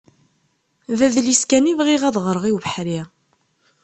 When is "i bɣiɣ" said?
1.71-2.01